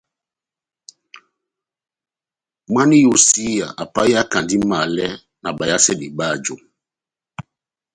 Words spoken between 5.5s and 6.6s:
bayasedi báju.